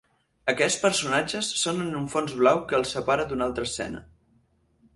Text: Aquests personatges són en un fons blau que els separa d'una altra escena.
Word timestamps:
Aquests 0.53 0.77
personatges 0.85 1.49
són 1.65 1.83
en 1.85 1.91
un 1.99 2.07
fons 2.15 2.35
blau 2.41 2.63
que 2.71 2.77
els 2.81 2.97
separa 2.97 3.29
d'una 3.33 3.49
altra 3.51 3.69
escena. 3.71 4.05